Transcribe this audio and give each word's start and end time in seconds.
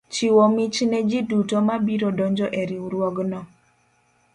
Chiwo 0.13 0.43
mich 0.55 0.77
ne 0.89 0.99
ji 1.09 1.19
duto 1.29 1.57
ma 1.67 1.75
biro 1.85 2.09
donjo 2.17 2.47
e 2.59 2.61
riwruogno. 2.69 3.39